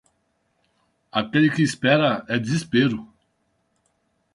[1.11, 3.07] Aquele que espera é desespero.